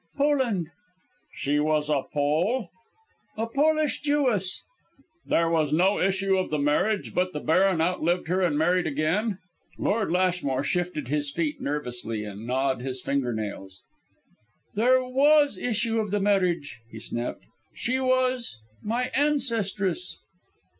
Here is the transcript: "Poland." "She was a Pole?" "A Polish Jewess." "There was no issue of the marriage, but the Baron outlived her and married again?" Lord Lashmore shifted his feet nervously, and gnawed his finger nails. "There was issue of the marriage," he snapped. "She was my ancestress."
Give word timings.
"Poland." 0.17 0.71
"She 1.35 1.59
was 1.59 1.87
a 1.87 2.01
Pole?" 2.11 2.69
"A 3.37 3.45
Polish 3.45 3.99
Jewess." 4.01 4.63
"There 5.27 5.47
was 5.47 5.71
no 5.71 5.99
issue 5.99 6.37
of 6.39 6.49
the 6.49 6.57
marriage, 6.57 7.13
but 7.13 7.33
the 7.33 7.39
Baron 7.39 7.81
outlived 7.81 8.27
her 8.27 8.41
and 8.41 8.57
married 8.57 8.87
again?" 8.87 9.37
Lord 9.77 10.09
Lashmore 10.11 10.63
shifted 10.63 11.09
his 11.09 11.29
feet 11.29 11.61
nervously, 11.61 12.23
and 12.23 12.47
gnawed 12.47 12.81
his 12.81 12.99
finger 12.99 13.31
nails. 13.31 13.83
"There 14.73 15.03
was 15.03 15.55
issue 15.55 15.99
of 15.99 16.09
the 16.09 16.19
marriage," 16.19 16.79
he 16.89 16.97
snapped. 16.99 17.43
"She 17.75 17.99
was 17.99 18.57
my 18.81 19.11
ancestress." 19.13 20.17